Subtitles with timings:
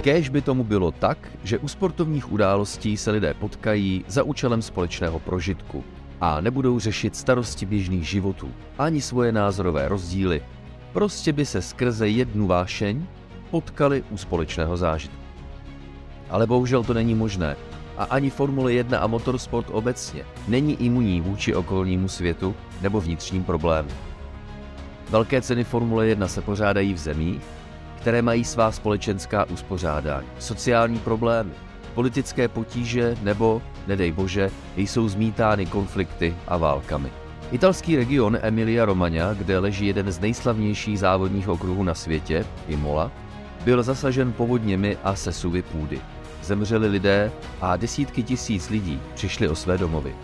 [0.00, 5.18] Kéž by tomu bylo tak, že u sportovních událostí se lidé potkají za účelem společného
[5.18, 5.84] prožitku
[6.20, 10.42] a nebudou řešit starosti běžných životů ani svoje názorové rozdíly.
[10.92, 13.06] Prostě by se skrze jednu vášeň
[13.50, 15.20] potkali u společného zážitku.
[16.30, 17.56] Ale bohužel to není možné
[17.96, 23.94] a ani Formule 1 a motorsport obecně není imunní vůči okolnímu světu nebo vnitřním problémům.
[25.10, 27.59] Velké ceny Formule 1 se pořádají v zemích,
[28.00, 31.50] které mají svá společenská uspořádání, sociální problémy,
[31.94, 37.12] politické potíže nebo, nedej bože, jsou zmítány konflikty a válkami.
[37.52, 43.12] Italský region Emilia Romagna, kde leží jeden z nejslavnějších závodních okruhů na světě, Imola,
[43.64, 46.00] byl zasažen povodněmi a sesuvy půdy.
[46.42, 50.14] Zemřeli lidé a desítky tisíc lidí přišli o své domovy.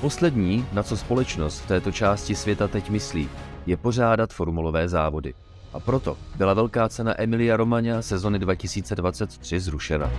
[0.00, 3.28] Poslední, na co společnost v této části světa teď myslí,
[3.66, 5.34] je pořádat formulové závody.
[5.74, 10.10] A proto byla velká cena Emilia Romagna sezony 2023 zrušena.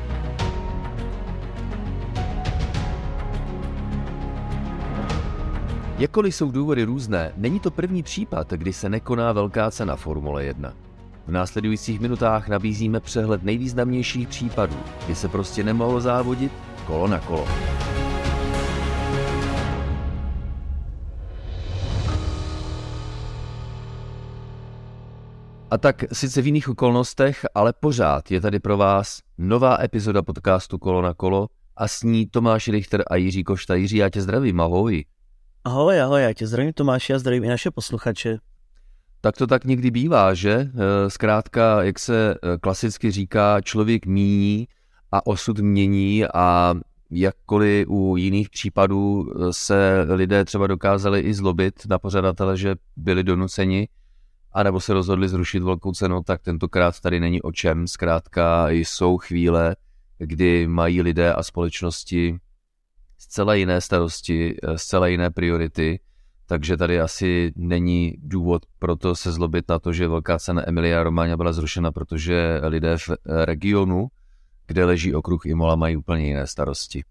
[5.97, 10.73] Jakkoliv jsou důvody různé, není to první případ, kdy se nekoná velká cena Formule 1.
[11.27, 16.51] V následujících minutách nabízíme přehled nejvýznamnějších případů, kdy se prostě nemohlo závodit
[16.87, 17.47] kolo na kolo.
[25.71, 30.77] A tak sice v jiných okolnostech, ale pořád je tady pro vás nová epizoda podcastu
[30.77, 33.75] Kolo na kolo a s ní Tomáš Richter a Jiří Košta.
[33.75, 35.05] Jiří, já tě zdravím, ahoj.
[35.63, 38.37] Ahoj, ahoj, já tě zdravím Tomáši a zdravím i naše posluchače.
[39.21, 40.51] Tak to tak někdy bývá, že?
[40.51, 44.67] Eh, zkrátka, jak se eh, klasicky říká, člověk míní
[45.11, 46.75] a osud mění a
[47.11, 53.23] jakkoliv u jiných případů eh, se lidé třeba dokázali i zlobit na pořadatele, že byli
[53.23, 53.87] donuceni,
[54.55, 57.87] anebo se rozhodli zrušit velkou cenu, tak tentokrát tady není o čem.
[57.87, 59.75] Zkrátka jsou chvíle,
[60.17, 62.37] kdy mají lidé a společnosti
[63.17, 65.99] zcela jiné starosti, zcela jiné priority
[66.45, 71.03] takže tady asi není důvod pro to se zlobit na to, že velká cena Emilia
[71.03, 73.09] Romagna byla zrušena, protože lidé v
[73.45, 74.07] regionu,
[74.67, 77.03] kde leží okruh Imola, mají úplně jiné starosti.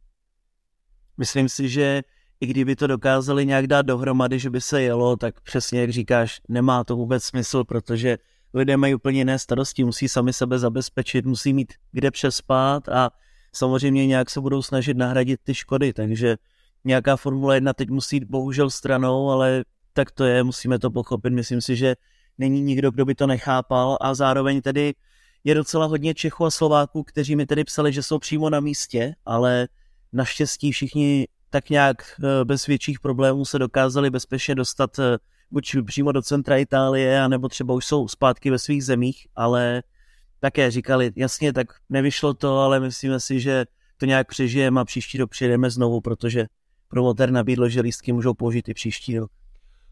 [1.17, 2.03] Myslím si, že
[2.41, 6.41] i kdyby to dokázali nějak dát dohromady, že by se jelo, tak přesně jak říkáš,
[6.49, 8.19] nemá to vůbec smysl, protože
[8.55, 13.11] lidé mají úplně jiné starosti, musí sami sebe zabezpečit, musí mít kde přespát a
[13.53, 16.37] samozřejmě nějak se budou snažit nahradit ty škody, takže
[16.85, 21.33] nějaká Formule 1 teď musí jít bohužel stranou, ale tak to je, musíme to pochopit.
[21.33, 21.95] Myslím si, že
[22.39, 24.95] není nikdo, kdo by to nechápal a zároveň tedy
[25.45, 29.15] je docela hodně Čechů a Slováků, kteří mi tedy psali, že jsou přímo na místě,
[29.25, 29.69] ale
[30.13, 35.19] naštěstí všichni tak nějak eh, bez větších problémů se dokázali bezpečně dostat eh,
[35.51, 39.83] buď přímo do centra Itálie, anebo třeba už jsou zpátky ve svých zemích, ale
[40.41, 43.65] také říkali, jasně, tak nevyšlo to, ale myslíme si, že
[43.97, 46.47] to nějak přežijeme a příští rok přijedeme znovu, protože
[46.89, 49.31] promotér nabídl, že lístky můžou použít i příští rok.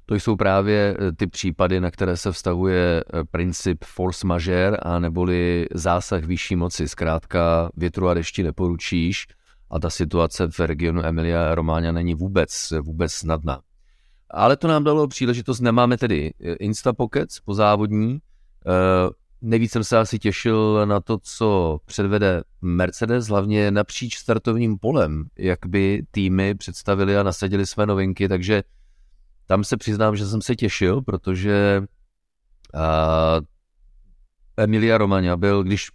[0.07, 5.67] To jsou právě eh, ty případy, na které se vztahuje princip force majeure a neboli
[5.75, 6.89] zásah vyšší moci.
[6.89, 9.27] Zkrátka větru a dešti neporučíš
[9.73, 13.61] a ta situace v regionu Emilia Romáňa není vůbec, vůbec snadná.
[14.31, 18.19] Ale to nám dalo příležitost, nemáme tedy eh, Instapockets po závodní,
[19.45, 25.59] Nejvíc jsem se asi těšil na to, co předvede Mercedes, hlavně napříč startovním polem, jak
[25.67, 28.63] by týmy představili a nasadili své novinky, takže
[29.47, 31.83] tam se přiznám, že jsem se těšil, protože
[32.75, 33.45] uh,
[34.57, 35.91] Emilia Romagna byl, když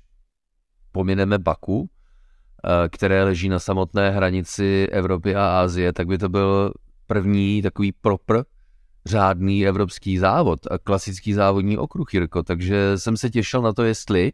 [0.92, 1.90] pomineme Baku,
[2.89, 6.73] které leží na samotné hranici Evropy a Asie, tak by to byl
[7.08, 8.46] první takový proper
[9.05, 14.31] řádný evropský závod a klasický závodní okruh, Jirko, takže jsem se těšil na to, jestli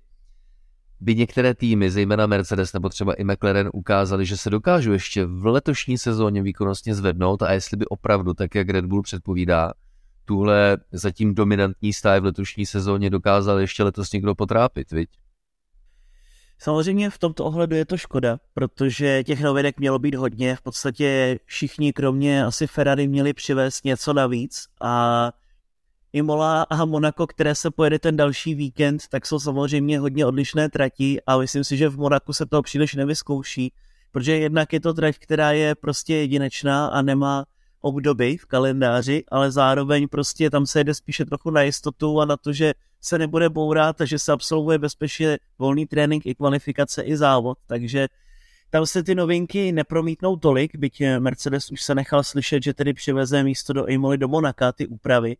[0.99, 5.45] by některé týmy, zejména Mercedes nebo třeba i McLaren, ukázali, že se dokážou ještě v
[5.45, 9.73] letošní sezóně výkonnostně zvednout a jestli by opravdu, tak jak Red Bull předpovídá,
[10.25, 15.09] tuhle zatím dominantní stáj v letošní sezóně dokázal ještě letos někdo potrápit, viď?
[16.63, 20.55] Samozřejmě v tomto ohledu je to škoda, protože těch novinek mělo být hodně.
[20.55, 25.31] V podstatě všichni, kromě asi Ferrari, měli přivést něco navíc a
[26.13, 31.21] Imola a Monaco, které se pojede ten další víkend, tak jsou samozřejmě hodně odlišné trati
[31.27, 33.73] a myslím si, že v Monaku se to příliš nevyzkouší,
[34.11, 37.45] protože jednak je to trať, která je prostě jedinečná a nemá
[37.83, 42.37] obdoby v kalendáři, ale zároveň prostě tam se jede spíše trochu na jistotu a na
[42.37, 47.17] to, že se nebude bourat a že se absolvuje bezpečně volný trénink i kvalifikace i
[47.17, 48.07] závod, takže
[48.69, 53.43] tam se ty novinky nepromítnou tolik, byť Mercedes už se nechal slyšet, že tedy přiveze
[53.43, 55.37] místo do Imoly do Monaka ty úpravy,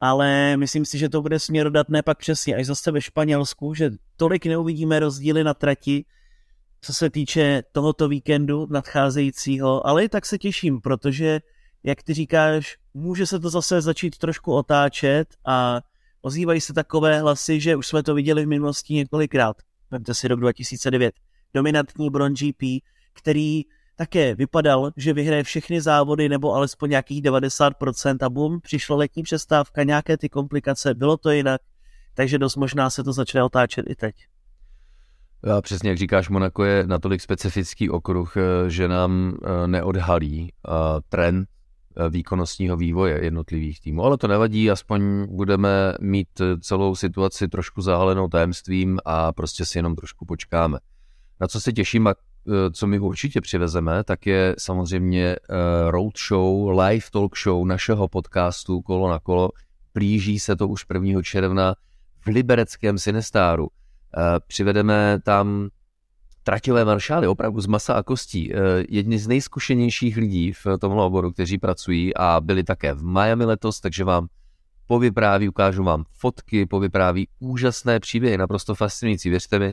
[0.00, 4.46] ale myslím si, že to bude směrodatné pak přesně až zase ve Španělsku, že tolik
[4.46, 6.04] neuvidíme rozdíly na trati,
[6.80, 11.40] co se týče tohoto víkendu nadcházejícího, ale i tak se těším, protože,
[11.84, 15.80] jak ty říkáš, může se to zase začít trošku otáčet a
[16.22, 19.56] ozývají se takové hlasy, že už jsme to viděli v minulosti několikrát.
[19.90, 21.14] Vemte si rok 2009.
[21.54, 22.62] Dominantní Bron GP,
[23.12, 23.62] který
[23.96, 29.82] také vypadal, že vyhraje všechny závody nebo alespoň nějakých 90% a bum, přišla letní přestávka,
[29.82, 31.60] nějaké ty komplikace, bylo to jinak,
[32.14, 34.14] takže dost možná se to začne otáčet i teď.
[35.56, 40.70] A přesně jak říkáš, Monako je natolik specifický okruh, eh, že nám eh, neodhalí eh,
[41.08, 41.48] trend
[42.10, 44.04] výkonnostního vývoje jednotlivých týmů.
[44.04, 46.28] Ale to nevadí, aspoň budeme mít
[46.60, 50.78] celou situaci trošku zahalenou tajemstvím a prostě si jenom trošku počkáme.
[51.40, 52.14] Na co se těším a
[52.72, 55.36] co my určitě přivezeme, tak je samozřejmě
[55.88, 59.50] roadshow, live talk show našeho podcastu Kolo na kolo.
[59.94, 61.22] Blíží se to už 1.
[61.22, 61.74] června
[62.20, 63.68] v libereckém Sinestáru.
[64.16, 65.68] Eh, přivedeme tam
[66.44, 68.54] tratilé maršály, opravdu z masa a kostí.
[68.54, 73.44] Eh, jedni z nejzkušenějších lidí v tomhle oboru, kteří pracují a byli také v Miami
[73.44, 74.26] letos, takže vám
[74.86, 79.72] povypráví, ukážu vám fotky, povypráví úžasné příběhy, naprosto fascinující, věřte mi, eh,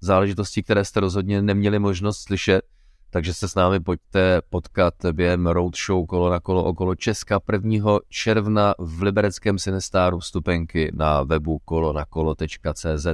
[0.00, 2.62] záležitosti, které jste rozhodně neměli možnost slyšet,
[3.10, 8.00] takže se s námi pojďte potkat během roadshow kolo na kolo okolo Česka 1.
[8.08, 13.06] června v libereckém Sinestáru vstupenky na webu kolonakolo.cz.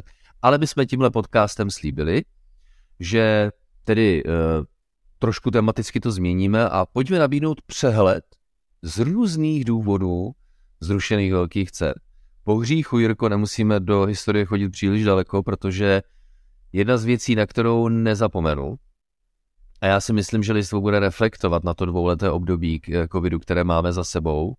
[0.42, 2.24] Ale my jsme tímhle podcastem slíbili,
[3.00, 3.50] že
[3.84, 4.30] tedy e,
[5.18, 8.24] trošku tematicky to změníme a pojďme nabídnout přehled
[8.82, 10.30] z různých důvodů
[10.80, 11.94] zrušených velkých cen.
[12.44, 16.02] Po hříchu, Jirko, nemusíme do historie chodit příliš daleko, protože
[16.72, 18.78] jedna z věcí, na kterou nezapomenu,
[19.80, 23.64] a já si myslím, že lidstvo bude reflektovat na to dvouleté období eh, covidu, které
[23.64, 24.54] máme za sebou,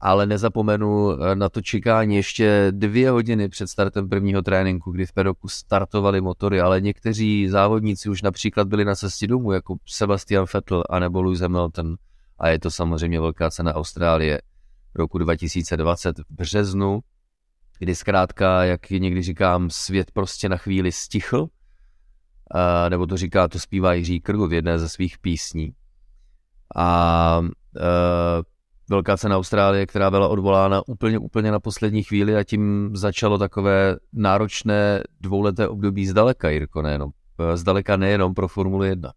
[0.00, 5.12] ale nezapomenu eh, na to čekání ještě dvě hodiny před startem prvního tréninku, kdy v
[5.12, 10.84] pedoku startovali motory, ale někteří závodníci už například byli na cestě domů, jako Sebastian Vettel
[10.90, 11.96] a nebo Lewis Hamilton.
[12.38, 14.40] A je to samozřejmě velká cena Austrálie
[14.94, 17.00] roku 2020 v březnu,
[17.78, 21.40] kdy zkrátka, jak někdy říkám, svět prostě na chvíli stichl
[22.54, 25.72] uh, nebo to říká, to zpívá Jiří Krgu v jedné ze svých písní.
[26.76, 27.50] A uh,
[28.90, 33.96] velká cena Austrálie, která byla odvolána úplně, úplně na poslední chvíli a tím začalo takové
[34.12, 37.10] náročné dvouleté období zdaleka, Jirko, nejenom,
[37.40, 39.12] eh, zdaleka nejenom pro Formuli 1.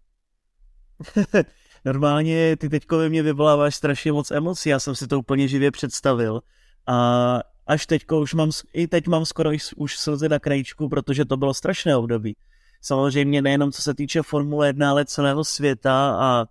[1.85, 5.71] Normálně ty teďko ve mně vyvoláváš strašně moc emocí, já jsem si to úplně živě
[5.71, 6.41] představil
[6.87, 11.37] a až teďko už mám, i teď mám skoro už slzy na krajičku, protože to
[11.37, 12.35] bylo strašné období
[12.81, 16.45] samozřejmě nejenom co se týče Formule 1, ale celého světa a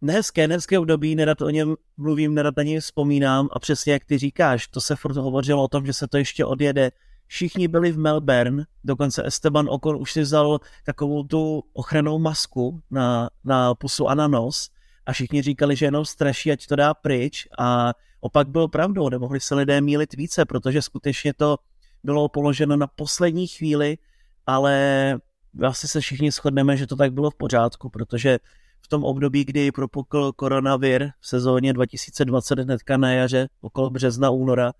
[0.00, 4.18] nehezké, nehezké období, nerad o něm mluvím, nerad na něj vzpomínám a přesně jak ty
[4.18, 6.90] říkáš, to se furt hovořilo o tom, že se to ještě odjede.
[7.26, 13.30] Všichni byli v Melbourne, dokonce Esteban Ocon už si vzal takovou tu ochranou masku na,
[13.44, 14.70] na pusu a na nos
[15.06, 19.40] a všichni říkali, že jenom straší, ať to dá pryč a opak byl pravdou, nemohli
[19.40, 21.56] se lidé mílit více, protože skutečně to
[22.04, 23.98] bylo položeno na poslední chvíli,
[24.46, 25.18] ale
[25.66, 28.38] asi se všichni shodneme, že to tak bylo v pořádku, protože
[28.86, 34.72] v tom období, kdy propukl koronavir v sezóně 2020 hnedka na jaře, okolo března, února,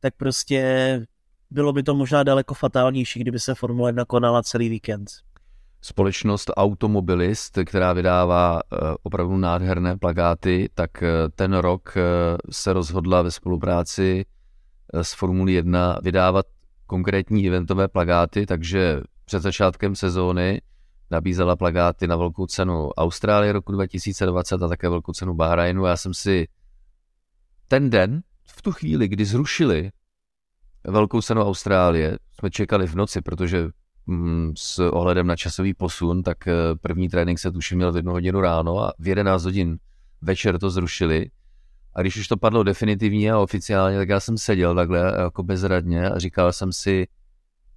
[0.00, 1.06] tak prostě
[1.50, 5.10] bylo by to možná daleko fatálnější, kdyby se Formule 1 konala celý víkend.
[5.80, 12.02] Společnost Automobilist, která vydává eh, opravdu nádherné plagáty, tak eh, ten rok eh,
[12.50, 14.24] se rozhodla ve spolupráci
[14.92, 16.46] s Formulí 1 vydávat
[16.86, 20.60] konkrétní eventové plagáty, takže před začátkem sezóny
[21.12, 25.84] nabízela plagáty na velkou cenu Austrálie roku 2020 a také velkou cenu Bahrajnu.
[25.84, 26.48] Já jsem si
[27.68, 29.90] ten den, v tu chvíli, kdy zrušili
[30.84, 33.68] velkou cenu Austrálie, jsme čekali v noci, protože
[34.06, 38.12] mm, s ohledem na časový posun, tak eh, první trénink se tuším měl v jednu
[38.12, 39.78] hodinu ráno a v 11 hodin
[40.22, 41.30] večer to zrušili.
[41.94, 46.10] A když už to padlo definitivně a oficiálně, tak já jsem seděl takhle jako bezradně
[46.10, 47.06] a říkal jsem si,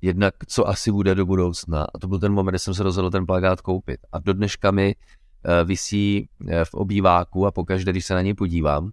[0.01, 1.85] jednak co asi bude do budoucna.
[1.95, 3.99] A to byl ten moment, kdy jsem se rozhodl ten plagát koupit.
[4.11, 8.33] A do dneška mi eh, visí eh, v obýváku a pokaždé, když se na něj
[8.33, 8.91] podívám,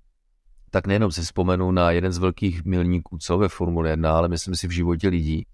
[0.70, 4.54] tak nejenom si vzpomenu na jeden z velkých milníků, co ve Formule 1, ale myslím
[4.54, 5.46] si v životě lidí.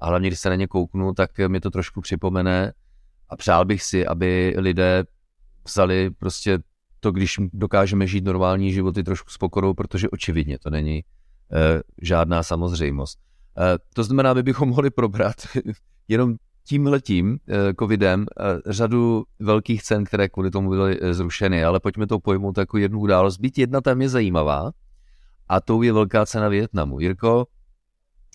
[0.00, 2.72] A hlavně, když se na ně kouknu, tak mi to trošku připomene
[3.28, 5.04] a přál bych si, aby lidé
[5.64, 6.58] vzali prostě
[7.00, 11.02] to, když dokážeme žít normální životy trošku s pokorou, protože očividně to není e,
[12.02, 13.18] žádná samozřejmost.
[13.58, 15.36] Eh, to znamená, my bychom mohli probrat
[16.08, 16.34] jenom
[16.64, 22.20] tímhletím eh, covidem eh, řadu velkých cen, které kvůli tomu byly zrušeny, ale pojďme to
[22.20, 23.38] pojmout jako jednu událost.
[23.38, 24.72] Být jedna tam je zajímavá
[25.48, 27.00] a tou je velká cena Větnamu.
[27.00, 27.46] Jirko,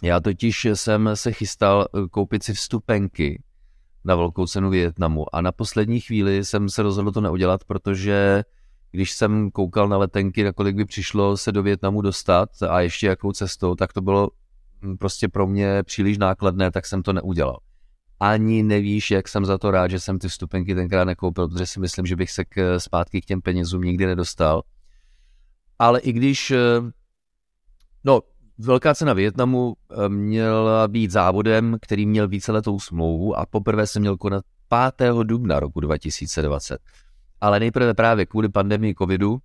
[0.04, 3.44] já totiž jsem se chystal koupit si vstupenky
[4.06, 8.44] na velkou cenu Větnamu a na poslední chvíli jsem se rozhodl to neudělat, protože
[8.92, 13.08] když jsem koukal na letenky, na kolik by přišlo se do Větnamu dostat a ještě
[13.08, 14.30] jakou cestou, tak to bylo
[15.00, 17.60] prostě pro mě příliš nákladné, tak jsem to neudělal.
[18.20, 21.80] Ani nevíš, jak jsem za to rád, že jsem ty vstupenky tenkrát nekoupil, protože si
[21.80, 24.62] myslím, že bych se k, zpátky k těm penězům nikdy nedostal.
[25.80, 26.58] Ale i když, eh,
[28.04, 28.22] no,
[28.58, 34.18] velká cena Větnamu eh, měla být závodem, který měl víceletou smlouvu a poprvé se měl
[34.18, 34.44] konat
[34.98, 35.24] 5.
[35.24, 36.80] dubna roku 2020
[37.42, 39.40] ale nejprve právě kvůli pandemii covidu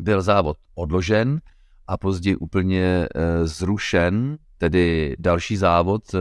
[0.00, 1.40] byl závod odložen
[1.86, 6.18] a později úplně e, zrušen, tedy další závod e,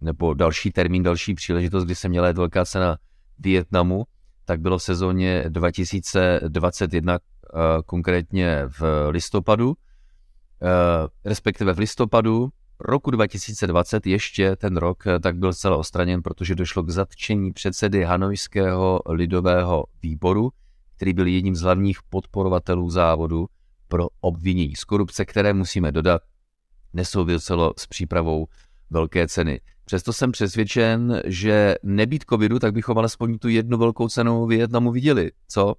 [0.00, 2.98] nebo další termín, další příležitost, kdy se měla jet velká cena
[3.38, 4.04] Vietnamu,
[4.44, 7.18] tak bylo v sezóně 2021 e,
[7.86, 15.52] konkrétně v listopadu, e, respektive v listopadu roku 2020 ještě ten rok eh, tak byl
[15.52, 20.50] zcela ostraněn, protože došlo k zatčení předsedy Hanojského lidového výboru,
[20.96, 23.46] který byl jedním z hlavních podporovatelů závodu
[23.88, 26.22] pro obvinění z korupce, které musíme dodat,
[26.92, 28.46] nesouviselo s přípravou
[28.90, 29.60] velké ceny.
[29.84, 35.32] Přesto jsem přesvědčen, že nebýt covidu, tak bychom alespoň tu jednu velkou cenu Vietnamu viděli.
[35.48, 35.66] Co?
[35.66, 35.74] Uh,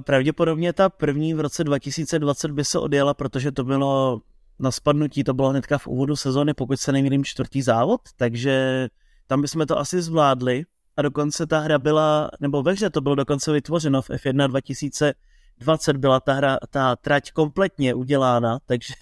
[0.00, 4.20] pravděpodobně ta první v roce 2020 by se odjela, protože to bylo
[4.58, 8.88] na spadnutí to bylo hnedka v úvodu sezóny, pokud se nemýlím čtvrtý závod, takže
[9.26, 10.64] tam bychom to asi zvládli
[10.96, 15.96] a dokonce ta hra byla, nebo ve hře to bylo dokonce vytvořeno v F1 2020
[15.96, 18.94] byla ta hra, ta trať kompletně udělána, takže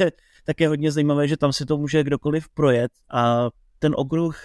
[0.44, 4.36] tak je hodně zajímavé, že tam si to může kdokoliv projet a ten okruh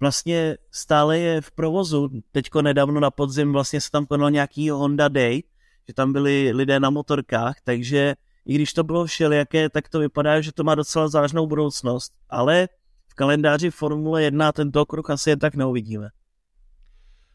[0.00, 2.08] vlastně stále je v provozu.
[2.32, 5.42] Teďko nedávno na podzim vlastně se tam konal nějaký Honda Day,
[5.88, 8.14] že tam byli lidé na motorkách, takže
[8.46, 12.68] i když to bylo všelijaké, tak to vypadá, že to má docela zářnou budoucnost, ale
[13.08, 16.08] v kalendáři Formule 1 tento okruh asi je tak neuvidíme.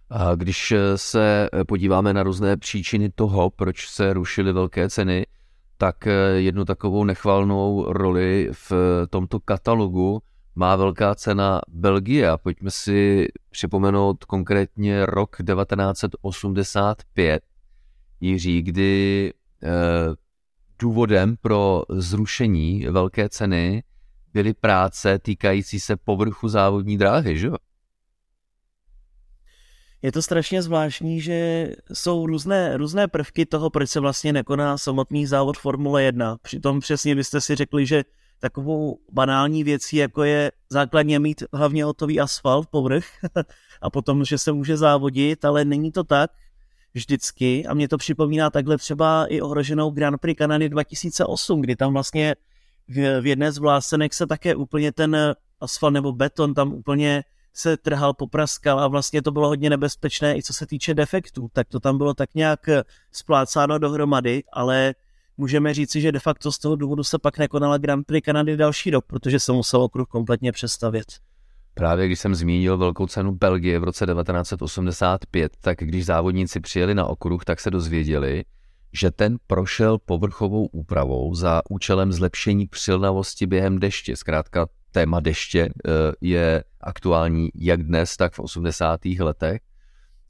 [0.10, 5.26] A když se podíváme na různé příčiny toho, proč se rušily velké ceny,
[5.78, 8.72] tak jednu takovou nechvalnou roli v
[9.10, 10.22] tomto katalogu
[10.56, 12.30] má velká cena Belgie.
[12.30, 17.44] A pojďme si připomenout konkrétně rok 1985,
[18.20, 19.68] Jiří, kdy eh,
[20.80, 23.84] důvodem pro zrušení velké ceny
[24.34, 27.56] byly práce týkající se povrchu závodní dráhy, že jo?
[30.04, 35.26] Je to strašně zvláštní, že jsou různé, různé prvky toho, proč se vlastně nekoná samotný
[35.26, 36.38] závod Formule 1.
[36.42, 38.04] Přitom přesně byste si řekli, že
[38.40, 43.06] takovou banální věcí, jako je základně mít hlavně hotový asfalt, povrch,
[43.82, 46.32] a potom, že se může závodit, ale není to tak
[46.94, 51.94] vždycky a mě to připomíná takhle třeba i ohroženou Grand Prix Kanady 2008, kdy tam
[51.94, 52.36] vlastně
[52.88, 58.14] v, jedné z vlásenek se také úplně ten asfalt nebo beton tam úplně se trhal,
[58.14, 61.98] popraskal a vlastně to bylo hodně nebezpečné i co se týče defektů, tak to tam
[61.98, 62.70] bylo tak nějak
[63.12, 64.96] splácáno dohromady, ale
[65.38, 68.92] můžeme říci, že de facto z toho důvodu se pak nekonala Grand Prix Kanady další
[68.92, 71.06] rok, protože se musel okruh kompletně přestavět.
[71.74, 77.06] Právě když jsem zmínil velkou cenu Belgie v roce 1985, tak když závodníci přijeli na
[77.06, 78.44] okruh, tak se dozvěděli,
[78.94, 84.16] že ten prošel povrchovou úpravou za účelem zlepšení přilnavosti během deště.
[84.16, 89.06] Zkrátka téma deště eh, je aktuální jak dnes, tak v 80.
[89.06, 89.62] letech,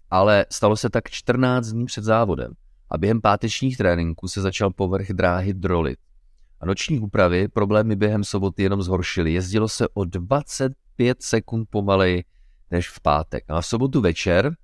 [0.09, 2.53] ale stalo se tak 14 dní před závodem
[2.89, 5.99] a během pátečních tréninků se začal povrch dráhy drolit.
[6.59, 9.33] A noční úpravy problémy během soboty jenom zhoršily.
[9.33, 12.23] Jezdilo se o 20 5 sekund pomaleji
[12.71, 13.43] než v pátek.
[13.47, 14.55] A v sobotu večer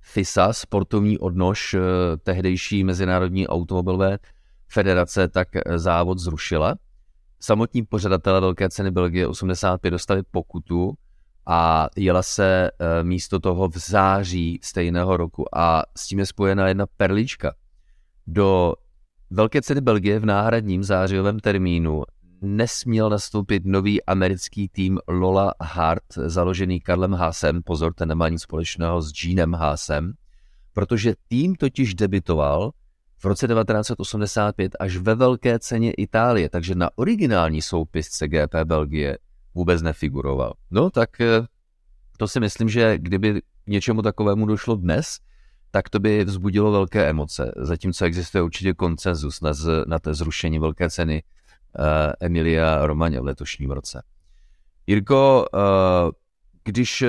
[0.00, 1.80] FISA, sportovní odnož eh,
[2.16, 4.18] tehdejší Mezinárodní automobilové
[4.68, 6.74] federace, tak eh, závod zrušila.
[7.40, 10.94] Samotní pořadatelé Velké ceny Belgie 85 dostali pokutu
[11.46, 16.68] a jela se eh, místo toho v září stejného roku a s tím je spojena
[16.68, 17.54] jedna perlička.
[18.26, 18.74] Do
[19.30, 22.02] Velké ceny Belgie v náhradním zářijovém termínu
[22.42, 29.02] nesměl nastoupit nový americký tým Lola Hart, založený Karlem Haasem, pozor, ten nemá nic společného
[29.02, 30.12] s Jeanem Haasem,
[30.72, 32.70] protože tým totiž debitoval
[33.18, 39.18] v roce 1985 až ve velké ceně Itálie, takže na originální soupisce GP Belgie
[39.54, 40.54] vůbec nefiguroval.
[40.70, 41.46] No tak eh,
[42.18, 45.18] to si myslím, že kdyby něčemu takovému došlo dnes,
[45.70, 50.58] tak to by vzbudilo velké emoce, zatímco existuje určitě koncenzus na, z, na té zrušení
[50.58, 51.22] velké ceny
[51.78, 54.02] Eh, Emilia Romaně v letošním roce.
[54.86, 56.10] Jirko, eh,
[56.64, 57.04] když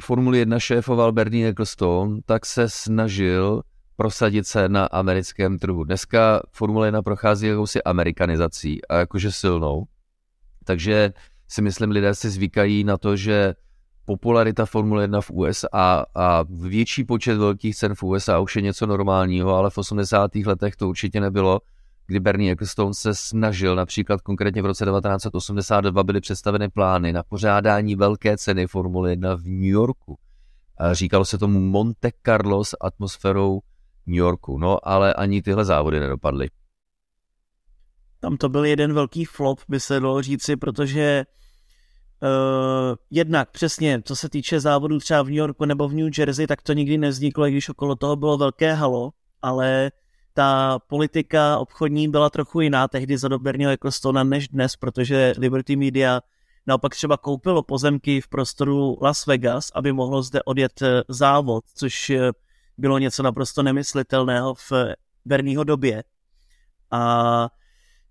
[0.00, 3.62] Formuli 1 šéfoval Bernie Ecclestone, tak se snažil
[3.98, 5.84] prosadit se na americkém trhu.
[5.84, 9.84] Dneska Formule 1 prochází jakousi amerikanizací a jakože silnou,
[10.64, 11.12] takže
[11.48, 13.54] si myslím, lidé si zvykají na to, že
[14.04, 18.86] popularita Formule 1 v USA a větší počet velkých cen v USA už je něco
[18.86, 20.34] normálního, ale v 80.
[20.34, 21.60] letech to určitě nebylo,
[22.06, 27.96] kdy Bernie Ecclestone se snažil, například konkrétně v roce 1982 byly představeny plány na pořádání
[27.96, 30.18] velké ceny Formule 1 v New Yorku.
[30.92, 33.60] Říkalo se tomu Monte Carlo s atmosférou
[34.08, 36.48] New Yorku, no ale ani tyhle závody nedopadly.
[38.20, 41.24] Tam to byl jeden velký flop, by se dalo říci, protože
[42.22, 46.46] Uh, jednak přesně, co se týče závodu třeba v New Yorku nebo v New Jersey,
[46.46, 49.10] tak to nikdy nevzniklo, i když okolo toho bylo velké halo,
[49.42, 49.90] ale
[50.34, 56.20] ta politika obchodní byla trochu jiná tehdy za Bernieho Ecclestona než dnes, protože Liberty Media
[56.66, 62.10] naopak třeba koupilo pozemky v prostoru Las Vegas, aby mohlo zde odjet eh, závod, což
[62.10, 62.30] eh,
[62.78, 64.72] bylo něco naprosto nemyslitelného v
[65.24, 66.04] Bernieho době.
[66.90, 67.48] A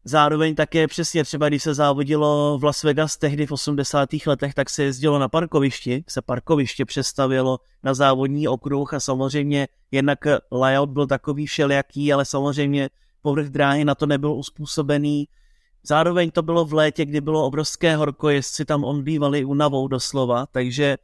[0.09, 4.09] Zároveň také přesně třeba, když se závodilo v Las Vegas tehdy v 80.
[4.27, 10.19] letech, tak se jezdilo na parkovišti, se parkoviště přestavilo na závodní okruh a samozřejmě jednak
[10.51, 12.89] layout byl takový všelijaký, ale samozřejmě
[13.21, 15.27] povrch dráhy na to nebyl uspůsobený.
[15.83, 20.97] Zároveň to bylo v létě, kdy bylo obrovské horko, jezdci tam onbývali unavou doslova, takže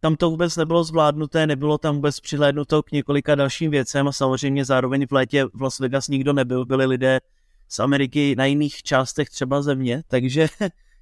[0.00, 4.64] tam to vůbec nebylo zvládnuté, nebylo tam vůbec přihlédnuto k několika dalším věcem a samozřejmě
[4.64, 7.20] zároveň v létě v Las Vegas nikdo nebyl, byli lidé
[7.68, 10.48] z Ameriky na jiných částech třeba země, takže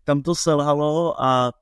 [0.05, 1.53] tam to selhalo a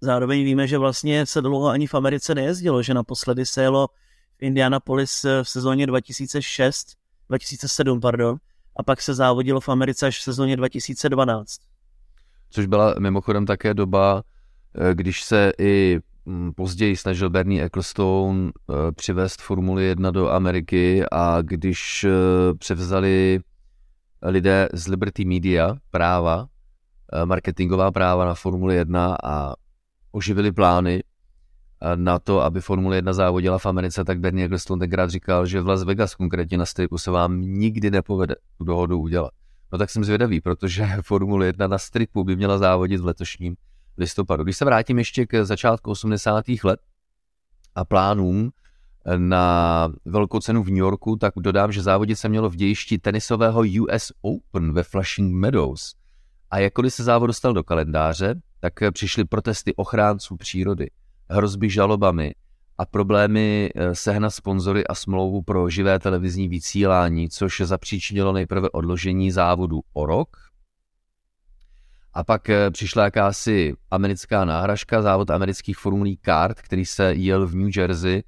[0.00, 3.88] zároveň víme, že vlastně se dlouho ani v Americe nejezdilo, že naposledy se jelo
[4.38, 6.96] v Indianapolis v sezóně 2006,
[7.28, 8.36] 2007, pardon,
[8.76, 11.60] a pak se závodilo v Americe až v sezóně 2012.
[12.50, 14.22] Což byla mimochodem také doba,
[14.74, 16.00] eh, když se i
[16.54, 22.10] později snažil Bernie Ecclestone eh, přivést Formuli 1 do Ameriky a když eh,
[22.58, 23.40] převzali
[24.22, 26.46] lidé z Liberty Media práva,
[27.12, 29.54] eh, marketingová práva na Formuli 1 a
[30.12, 31.02] oživili plány
[31.94, 35.68] na to, aby Formule 1 závodila v Americe, tak Bernie Ecclestone tenkrát říkal, že v
[35.68, 39.30] Las Vegas konkrétně na stripu se vám nikdy nepovede tu dohodu udělat.
[39.72, 43.56] No tak jsem zvědavý, protože Formule 1 na stripu by měla závodit v letošním
[43.98, 44.44] listopadu.
[44.44, 46.44] Když se vrátím ještě k začátku 80.
[46.64, 46.80] let
[47.74, 48.50] a plánům,
[49.16, 53.60] na velkou cenu v New Yorku, tak dodám, že závodit se mělo v dějišti tenisového
[53.60, 55.94] US Open ve Flushing Meadows.
[56.50, 60.90] A jakkoliv se závod dostal do kalendáře, tak přišly protesty ochránců přírody,
[61.30, 62.34] hrozby žalobami
[62.78, 69.30] a problémy eh, sehnat sponzory a smlouvu pro živé televizní vysílání, což zapříčinilo nejprve odložení
[69.30, 70.36] závodu o rok.
[72.14, 77.54] A pak eh, přišla jakási americká náhražka, závod amerických formulí kart, který se jel v
[77.54, 78.22] New Jersey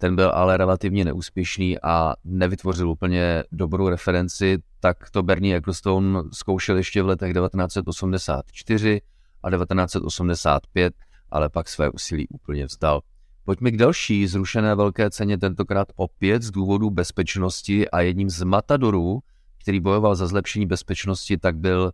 [0.00, 6.76] ten byl ale relativně neúspěšný a nevytvořil úplně dobrou referenci, tak to Bernie Ecclestone zkoušel
[6.76, 9.00] ještě v letech 1984
[9.42, 10.94] a 1985,
[11.30, 13.00] ale pak své úsilí úplně vzdal.
[13.44, 19.20] Pojďme k další zrušené velké ceně, tentokrát opět z důvodu bezpečnosti a jedním z matadorů,
[19.62, 21.92] který bojoval za zlepšení bezpečnosti, tak byl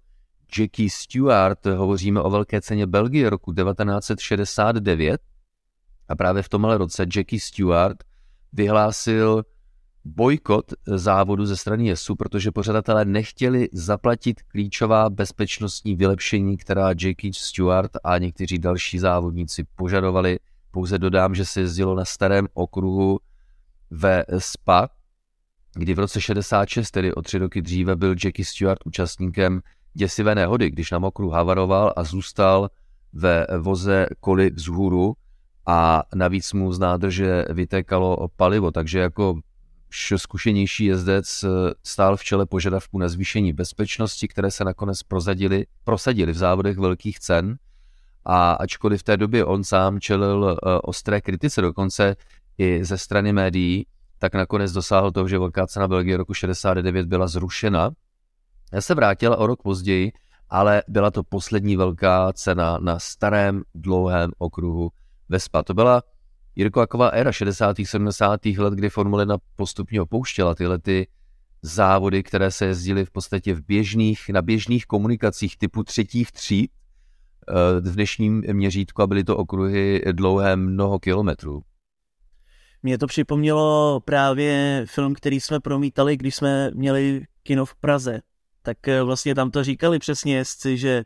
[0.59, 1.67] Jackie Stewart.
[1.67, 5.21] Hovoříme o velké ceně Belgie roku 1969,
[6.09, 8.05] a právě v tomhle roce Jackie Stewart
[8.53, 9.43] vyhlásil
[10.05, 17.91] bojkot závodu ze strany JESu, protože pořadatelé nechtěli zaplatit klíčová bezpečnostní vylepšení, která Jackie Stewart
[18.05, 20.39] a někteří další závodníci požadovali.
[20.71, 23.19] Pouze dodám, že se jezdilo na starém okruhu
[23.91, 24.89] ve SPA,
[25.75, 29.61] kdy v roce 66, tedy o tři roky dříve, byl Jackie Stewart účastníkem
[29.97, 32.71] děsivé nehody, když na mokru havaroval a zůstal
[33.13, 35.15] ve voze koli vzhůru
[35.67, 39.41] a navíc mu z nádrže vytékalo palivo, takže jako
[40.17, 41.49] zkušenější jezdec eh,
[41.85, 47.19] stál v čele požadavků na zvýšení bezpečnosti, které se nakonec prozadili, prosadili v závodech velkých
[47.19, 47.57] cen.
[48.25, 52.17] A ačkoliv v té době on sám čelil eh, ostré kritice, dokonce
[52.59, 53.87] i ze strany médií,
[54.19, 57.91] tak nakonec dosáhl toho, že velká cena Belgie roku 69 byla zrušena.
[58.73, 60.13] Já se vrátila o rok později,
[60.49, 64.91] ale byla to poslední velká cena na starém dlouhém okruhu
[65.29, 65.63] Vespa.
[65.63, 66.03] To byla
[66.57, 67.77] Jirko taková éra 60.
[67.85, 68.47] 70.
[68.47, 71.09] let, kdy Formule 1 postupně opouštěla tyhle ty
[71.63, 76.71] závody, které se jezdily v podstatě v běžných, na běžných komunikacích typu třetích tříd
[77.49, 81.63] eh, v dnešním měřítku a byly to okruhy dlouhé mnoho kilometrů.
[82.83, 88.21] Mně to připomnělo právě film, který jsme promítali, když jsme měli kino v Praze.
[88.67, 91.05] Tak eh, vlastně tam to říkali přesně jezdci, že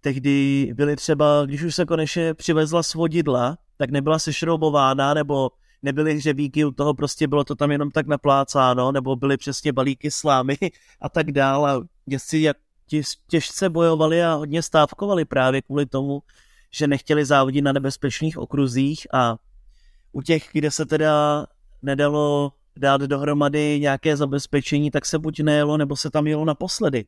[0.00, 5.50] tehdy byly třeba, když už se konečně přivezla svodidla, tak nebyla sešroubována nebo
[5.82, 10.10] nebyly hřebíky u toho, prostě bylo to tam jenom tak naplácáno, nebo byly přesně balíky
[10.10, 10.56] slámy
[11.00, 11.66] a tak dál.
[11.66, 12.56] A jezdci jak
[13.28, 16.22] těžce bojovali a hodně stávkovali právě kvůli tomu,
[16.70, 19.06] že nechtěli závodit na nebezpečných okruzích.
[19.14, 19.36] A
[20.12, 21.46] u těch, kde se teda
[21.82, 27.04] nedalo dát dohromady nějaké zabezpečení, tak se buď nejelo, nebo se tam jelo naposledy.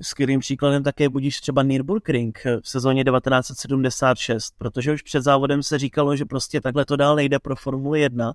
[0.00, 6.16] Skvělým příkladem také budíš třeba Nürburgring v sezóně 1976, protože už před závodem se říkalo,
[6.16, 8.32] že prostě takhle to dál nejde pro Formuli 1.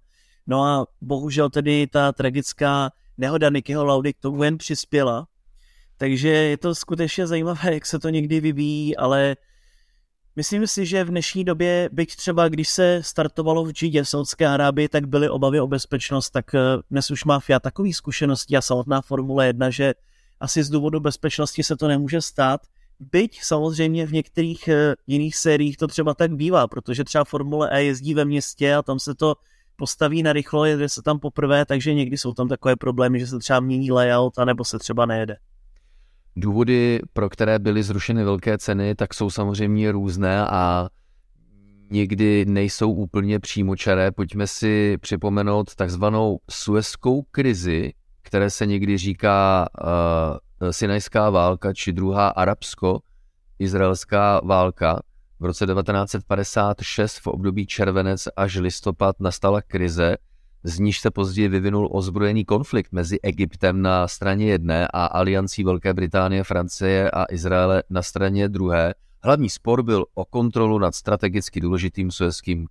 [0.48, 5.28] No a bohužel tedy ta tragická nehoda Nikyho Laudy k tomu jen přispěla.
[5.98, 9.36] Takže je to skutečně zajímavé, jak se to někdy vyvíjí, ale
[10.36, 14.48] Myslím si, že v dnešní době, byť třeba když se startovalo v Džidě v Saudské
[14.48, 16.60] Arábii, tak byly obavy o bezpečnost, tak eh,
[16.92, 19.94] dnes už má FIA takový zkušenosti a samotná Formule 1, že
[20.40, 22.62] asi z důvodu bezpečnosti se to nemůže stát.
[23.00, 27.84] Byť samozřejmě v některých eh, jiných sériích to třeba tak bývá, protože třeba Formule E
[27.84, 29.36] jezdí ve městě a tam se to
[29.76, 33.40] postaví na rychlo, jede se tam poprvé, takže někdy jsou tam takové problémy, že se
[33.40, 35.38] třeba mění layout, anebo se třeba nejede.
[36.40, 40.90] Důvody, pro které byly zrušeny velké ceny, tak jsou samozřejmě různé a
[41.92, 44.12] někdy nejsou úplně přímočaré.
[44.12, 49.88] Pojďme si připomenout takzvanou suezkou krizi, které se někdy říká uh,
[50.72, 55.00] Sinajská válka či druhá arabsko-izraelská válka.
[55.40, 60.18] V roce 1956 v období červenec až listopad nastala krize,
[60.64, 65.94] z níž se později vyvinul ozbrojený konflikt mezi Egyptem na straně jedné a aliancí Velké
[65.94, 68.94] Británie, Francie a Izraele na straně druhé.
[69.24, 72.68] Hlavní spor byl o kontrolu nad strategicky důležitým suezským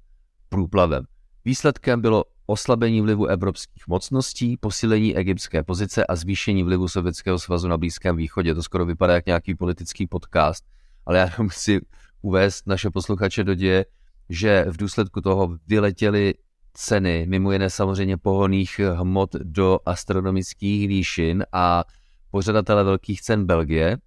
[0.49, 1.05] průplavem.
[1.45, 7.79] Výsledkem bylo oslabení vlivu evropských mocností, posílení egyptské pozice a zvýšení vlivu Sovětského svazu na
[7.79, 8.55] Blízkém východě.
[8.55, 10.65] To skoro vypadá jak nějaký politický podcast,
[11.07, 11.81] ale já jenom chci
[12.23, 13.87] uvést naše posluchače do děje,
[14.29, 16.35] že v důsledku toho vyletěly
[16.79, 21.85] ceny, mimo jiné samozřejmě pohoných hmot do astronomických výšin a
[22.31, 23.99] pořadatele velkých cen Belgie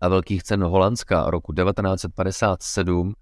[0.00, 1.30] a velkých cen Holandska.
[1.30, 3.14] Roku 1957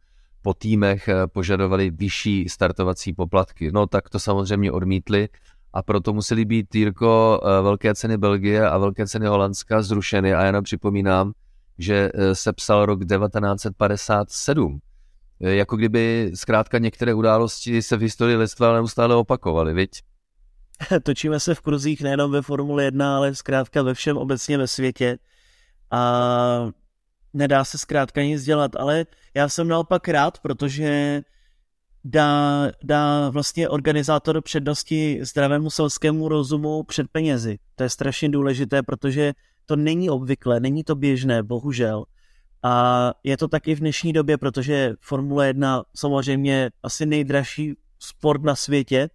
[0.43, 3.73] po týmech požadovali vyšší startovací poplatky.
[3.73, 5.29] No tak to samozřejmě odmítli
[5.73, 10.35] a proto museli být, Jirko, velké ceny Belgie a velké ceny Holandska zrušeny.
[10.35, 11.33] A já připomínám,
[11.79, 14.92] že se psal rok 1957 Eh,
[15.43, 19.91] jako kdyby zkrátka některé události se v historii lidstva neustále opakovaly, viď?
[21.03, 25.19] Točíme se v kruzích nejenom ve Formule 1, ale zkrátka ve všem obecně ve světě
[25.91, 26.71] a
[27.35, 31.23] nedá se zkrátka nic dělat, ale já jsem naopak rád, protože
[32.05, 37.59] dá, dá vlastně organizátor přednosti zdravému selskému rozumu před penězi.
[37.77, 39.33] To je strašně důležité, protože
[39.67, 42.05] to není obvyklé, není to běžné, bohužel.
[42.63, 48.57] A je to taky v dnešní době, protože Formule 1 samozřejmě asi nejdražší sport na
[48.57, 49.11] světě.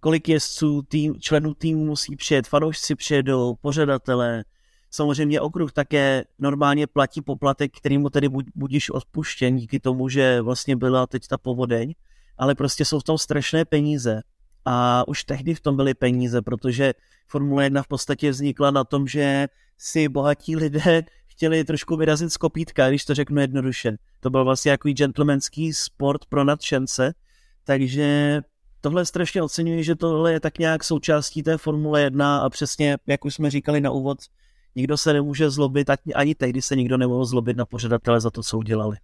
[0.00, 4.44] Kolik jezdců, tým, členů týmu musí přijet, fanoušci přijedou, pořadatelé,
[4.90, 10.76] samozřejmě okruh také normálně platí poplatek, který mu tedy budíš odpuštěn díky tomu, že vlastně
[10.76, 11.94] byla teď ta povodeň,
[12.38, 14.22] ale prostě jsou v tom strašné peníze.
[14.64, 16.94] A už tehdy v tom byly peníze, protože
[17.28, 21.02] Formule 1 v podstatě vznikla na tom, že si bohatí lidé
[21.34, 23.96] chtěli trošku vyrazit z kopítka, když to řeknu jednoduše.
[24.20, 27.14] To byl vlastně jako gentlemanský sport pro nadšence,
[27.64, 28.40] takže
[28.80, 33.24] tohle strašně oceňuji, že tohle je tak nějak součástí té Formule 1 a přesně, jak
[33.24, 34.18] už jsme říkali na úvod,
[34.74, 38.58] nikdo se nemůže zlobit, ani tehdy se nikdo nemohl zlobit na pořadatele za to, co
[38.58, 38.96] udělali.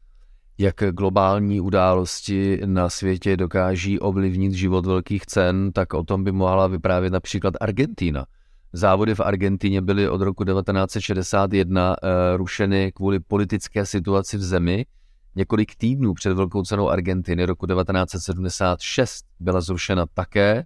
[0.59, 6.67] Jak globální události na světě dokáží ovlivnit život velkých cen, tak o tom by mohla
[6.67, 8.27] vyprávět například Argentina–
[8.73, 14.87] Závody v Argentině byly od roku 1961 uh, eh, rušeny kvůli politické situaci v zemi.
[15.37, 20.65] Několik týdnů před Velkou cenou Argentiny roku 1976 byla zrušena také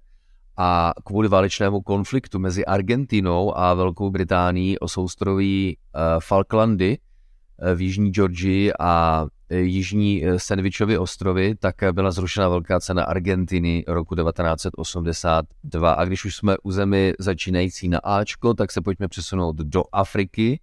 [0.56, 7.80] a kvůli válečnému konfliktu mezi Argentinou a Velkou Británií o soustroví uh, Falklandy uh, v
[7.80, 13.84] Jižní Georgii a Eh, jižní eh, Sandwichovy ostrovy, tak eh, byla zrušena velká cena Argentiny
[13.88, 15.92] roku 1982.
[15.92, 20.60] A když už jsme u zemi začínající na Ačko, tak se pojďme přesunout do Afriky.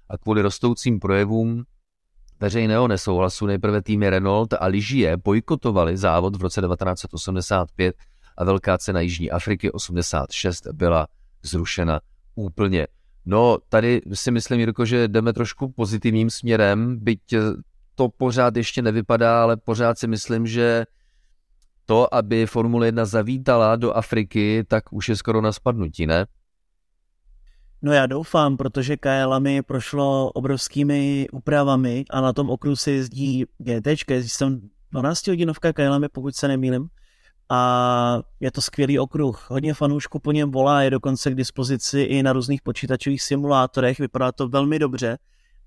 [0.09, 1.63] a kvůli rostoucím projevům
[2.39, 7.95] veřejného nesouhlasu nejprve týmy Renault a Ligier bojkotovali závod v roce 1985
[8.37, 11.07] a velká cena Jižní Afriky 86 byla
[11.43, 11.99] zrušena
[12.35, 12.87] úplně.
[13.25, 17.19] No, tady si myslím, Jirko, že jdeme trošku pozitivním směrem, byť
[17.95, 20.85] to pořád ještě nevypadá, ale pořád si myslím, že
[21.85, 26.25] to, aby Formule 1 zavítala do Afriky, tak už je skoro na spadnutí, ne?
[27.87, 34.09] No já doufám, protože KLami prošlo obrovskými úpravami a na tom okruhu se jezdí GT,
[34.09, 34.59] jezdí tam
[34.91, 36.87] 12 hodinovka KLami, pokud se nemýlim.
[37.49, 39.49] A je to skvělý okruh.
[39.49, 44.31] Hodně fanoušků po něm volá, je dokonce k dispozici i na různých počítačových simulátorech, vypadá
[44.31, 45.17] to velmi dobře.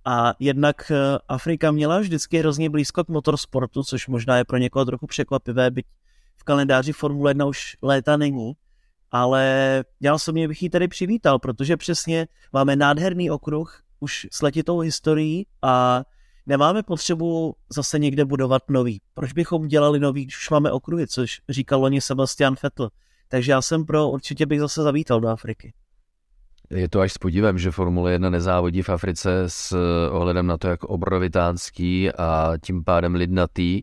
[0.04, 4.84] A jednak eh, Afrika měla vždycky hrozně blízko k motorsportu, což možná je pro někoho
[4.84, 5.86] trochu překvapivé, byť
[6.36, 8.52] v kalendáři Formule 1 už léta není
[9.10, 14.78] ale já osobně bych ji tady přivítal, protože přesně máme nádherný okruh, už s letitou
[14.78, 16.02] historií a
[16.46, 19.00] nemáme potřebu zase někde budovat nový.
[19.14, 22.88] Proč bychom dělali nový, když už máme okruhy, což říkal loni Sebastian Vettel.
[23.28, 25.72] Takže já jsem pro, určitě bych zase zavítal do Afriky.
[26.70, 29.76] Je to až s podívem, že Formule 1 nezávodí v Africe s
[30.10, 33.82] ohledem na to, jak obrovitánský a tím pádem lidnatý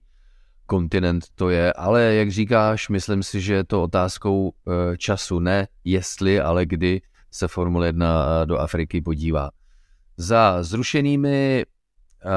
[0.67, 5.67] kontinent to je, ale jak říkáš, myslím si, že je to otázkou eh, času, ne
[5.83, 7.01] jestli, ale kdy
[7.31, 9.49] se Formule 1 eh, do Afriky podívá.
[10.17, 11.65] Za zrušenými
[12.25, 12.31] uh,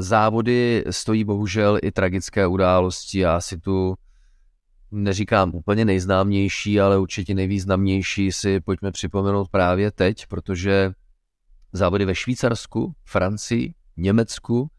[0.00, 3.18] závody stojí bohužel i tragické události.
[3.18, 3.94] Já si tu
[4.90, 10.92] neříkám úplně nejznámější, ale určitě nejvýznamnější si pojďme připomenout právě teď, protože
[11.72, 14.70] závody ve Švýcarsku, Francii, Německu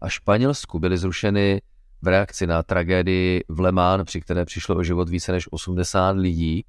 [0.00, 1.62] a Španělsku byly zrušeny
[2.02, 6.10] v reakci na tragédii v Le Mans, při které přišlo o život více než 80
[6.10, 6.64] lidí,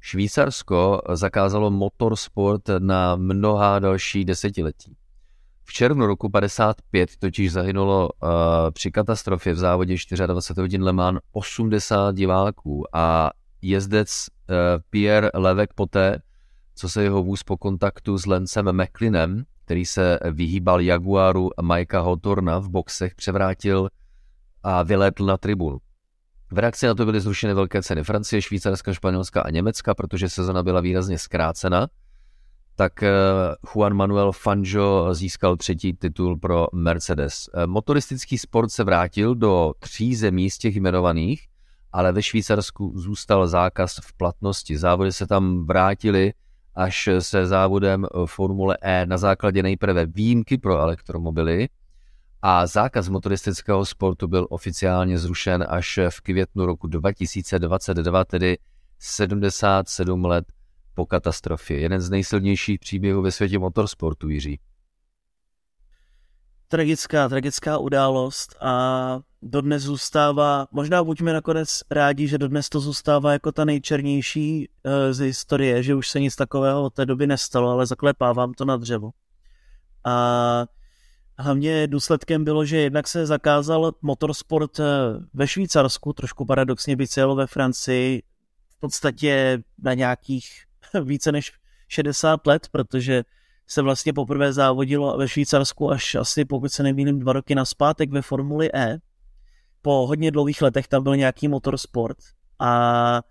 [0.00, 4.96] Švýcarsko zakázalo motorsport na mnoha další desetiletí.
[5.64, 8.30] V červnu roku 55 totiž zahynulo uh,
[8.70, 9.96] při katastrofě v závodě
[10.26, 13.30] 24 hodin Le Mans 80 diváků a
[13.62, 14.56] jezdec uh,
[14.90, 16.18] Pierre Levek poté,
[16.74, 22.58] co se jeho vůz po kontaktu s Lencem McLeanem, který se vyhýbal Jaguaru Mikea Hotorna
[22.58, 23.88] v boxech, převrátil
[24.62, 25.78] a vylétl na tribunu.
[26.50, 30.62] V reakci na to byly zrušeny velké ceny Francie, Švýcarska, Španělska a Německa, protože sezona
[30.62, 31.88] byla výrazně zkrácena.
[32.76, 33.12] Tak eh,
[33.74, 37.50] Juan Manuel Fangio získal třetí titul pro Mercedes.
[37.54, 41.46] Eh, motoristický sport se vrátil do tří zemí z těch jmenovaných,
[41.92, 44.78] ale ve Švýcarsku zůstal zákaz v platnosti.
[44.78, 46.32] Závody se tam vrátily
[46.78, 51.68] až se závodem Formule E na základě nejprve výjimky pro elektromobily,
[52.42, 58.58] a zákaz motoristického sportu byl oficiálně zrušen až v květnu roku 2022, tedy
[58.98, 60.44] 77 let
[60.94, 61.80] po katastrofě.
[61.80, 64.60] Jeden z nejsilnějších příběhů ve světě motorsportu, Jiří.
[66.68, 73.52] Tragická, tragická událost a dodnes zůstává, možná buďme nakonec rádi, že dodnes to zůstává jako
[73.52, 77.86] ta nejčernější uh, z historie, že už se nic takového od té doby nestalo, ale
[77.86, 79.10] zaklepávám to na dřevo.
[80.04, 80.66] A
[81.40, 84.84] Hlavně důsledkem bylo, že jednak se zakázal motorsport eh,
[85.34, 88.22] ve Švýcarsku, trošku paradoxně by se jelo ve Francii,
[88.76, 90.48] v podstatě na nějakých
[91.04, 91.52] více než
[91.88, 93.24] 60 let, protože
[93.66, 98.22] se vlastně poprvé závodilo ve Švýcarsku až asi, pokud se nemýlím, dva roky naspátek ve
[98.22, 98.98] Formuli E.
[99.82, 102.18] Po hodně dlouhých letech tam byl nějaký motorsport
[102.58, 103.22] a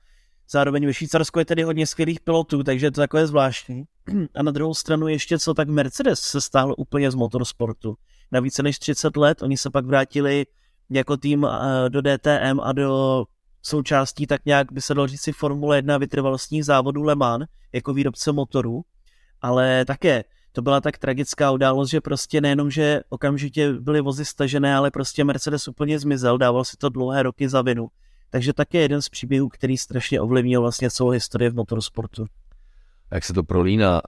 [0.50, 3.84] zároveň ve Švýcarsku je tedy hodně skvělých pilotů, takže to takové zvláštní.
[4.36, 7.96] A na druhou stranu ještě co, tak Mercedes se stál úplně z motorsportu.
[8.32, 10.46] Na více než 30 let, oni se pak vrátili
[10.90, 13.24] jako tým eh, do DTM a do
[13.62, 17.94] součástí tak nějak by se dalo říct si Formule 1 vytrvalostních závodů Le Mans jako
[17.94, 18.82] výrobce motorů,
[19.42, 24.76] ale také to byla tak tragická událost, že prostě nejenom, že okamžitě byly vozy stažené,
[24.76, 27.88] ale prostě Mercedes úplně zmizel, dával si to dlouhé roky za vinu.
[28.30, 32.26] Takže také jeden z příběhů, který strašně ovlivnil vlastně celou historii v motorsportu
[33.12, 34.02] jak se to prolíná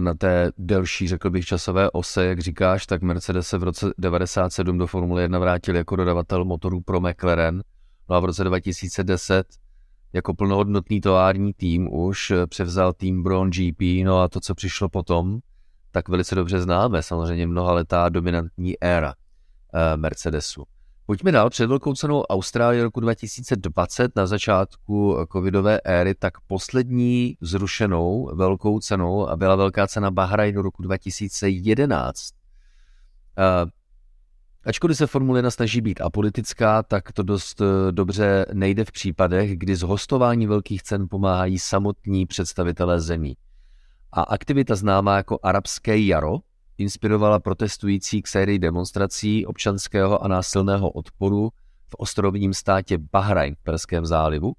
[0.00, 4.78] na té delší, řekl bych, časové ose, jak říkáš, tak Mercedes se v roce 97
[4.78, 7.62] do Formule 1 vrátil jako dodavatel motorů pro McLaren.
[8.10, 9.46] No a v roce 2010
[10.12, 15.38] jako plnohodnotný tovární tým už převzal tým Brown GP, no a to, co přišlo potom,
[15.92, 19.14] tak velice dobře známe, samozřejmě mnoha letá dominantní éra
[19.74, 20.64] eh, Mercedesu.
[21.06, 21.50] Pojďme dál.
[21.50, 29.28] Před velkou cenou Austrálie roku 2020 na začátku covidové éry, tak poslední zrušenou velkou cenou
[29.36, 32.30] byla velká cena Bahrajnu roku 2011.
[33.38, 33.70] Uh,
[34.64, 39.58] ačkoliv se Formule 1 snaží být apolitická, tak to dost eh, dobře nejde v případech,
[39.58, 43.36] kdy z hostování velkých cen pomáhají samotní představitelé zemí.
[44.12, 46.38] A aktivita známá jako arabské jaro
[46.78, 51.50] inspirovala protestující k sérii demonstrací občanského a násilného odporu
[51.88, 54.52] v ostrovním státě Bahrajn v Perském zálivu.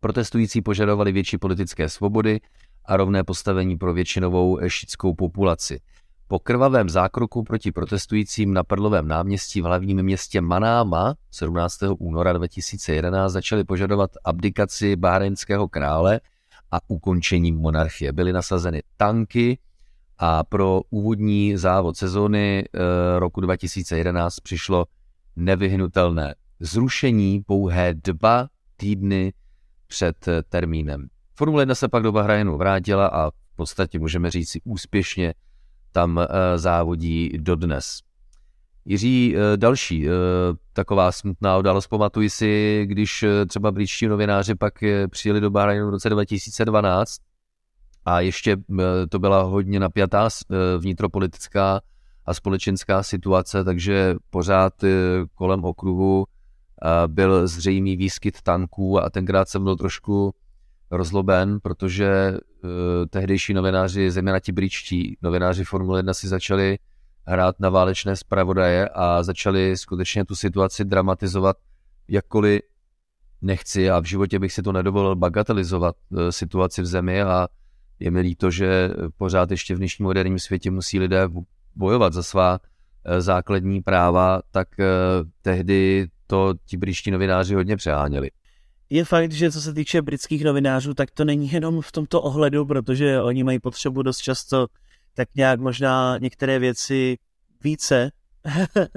[0.00, 2.40] Protestující požadovali větší politické svobody
[2.84, 5.80] a rovné postavení pro většinovou šítskou populaci.
[6.28, 11.78] Po krvavém zákroku proti protestujícím na Prdlovém náměstí v hlavním městě Manáma 17.
[11.98, 16.20] února 2011 začali požadovat abdikaci bahrajnského krále
[16.70, 18.12] a ukončení monarchie.
[18.12, 19.58] Byly nasazeny tanky,
[20.18, 22.64] A pro úvodní závod sezóny
[23.18, 24.86] roku 2011 přišlo
[25.36, 29.32] nevyhnutelné zrušení pouhé dva týdny
[29.86, 31.08] před termínem.
[31.34, 35.34] Formule 1 se pak do Bahrajnu vrátila a v podstatě můžeme říct si úspěšně
[35.92, 36.20] tam
[36.56, 38.08] závodí dodnes.
[38.88, 40.10] Jiří, eh, další eh,
[40.72, 44.74] taková smutná událost, pamatuji si, když eh, třeba britští novináři pak
[45.10, 47.16] přijeli do Bahrajnu v roce 2012
[48.08, 48.56] a ještě
[49.08, 50.28] to byla hodně napjatá
[50.78, 51.80] vnitropolitická
[52.26, 54.72] a společenská situace, takže pořád
[55.34, 56.26] kolem okruhu
[57.06, 60.34] byl zřejmý výskyt tanků a tenkrát jsem byl trošku
[60.90, 62.38] rozloben, protože
[63.10, 66.78] tehdejší novináři, zejména ti britští novináři Formule 1 si začali
[67.26, 71.56] hrát na válečné zpravodaje a začali skutečně tu situaci dramatizovat,
[72.08, 72.60] jakkoliv
[73.42, 77.48] nechci a v životě bych si to nedovolil bagatelizovat eh, situaci v zemi a
[78.00, 81.28] je mi líto, že pořád ještě v dnešním moderním světě musí lidé
[81.74, 82.58] bojovat za svá
[83.04, 84.86] eh, základní práva, tak eh,
[85.42, 88.30] tehdy to ti britští novináři hodně přeháněli.
[88.90, 92.66] Je fakt, že co se týče britských novinářů, tak to není jenom v tomto ohledu,
[92.66, 94.66] protože oni mají potřebu dost často
[95.14, 97.18] tak nějak možná některé věci
[97.64, 98.10] více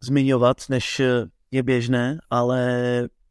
[0.00, 1.02] zmiňovat, než
[1.50, 2.68] je běžné, ale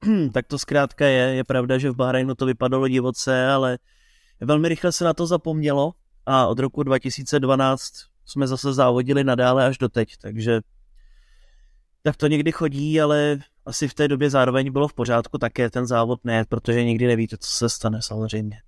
[0.33, 1.35] tak to zkrátka je.
[1.35, 3.77] Je pravda, že v Bahrajnu to vypadalo divoce, ale
[4.45, 5.93] velmi rychle se na to zapomnělo
[6.25, 7.93] a od roku 2012
[8.25, 10.61] jsme zase závodili nadále až doteď, takže
[12.03, 15.87] tak to někdy chodí, ale asi v té době zároveň bylo v pořádku také ten
[15.87, 18.61] závod ne, protože nikdy nevíte, co se stane samozřejmě.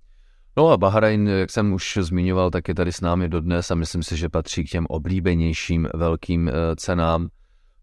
[0.56, 4.02] No a Bahrajn, jak jsem už zmiňoval, tak je tady s námi dodnes a myslím
[4.02, 7.28] si, že patří k těm oblíbenějším velkým eh, cenám.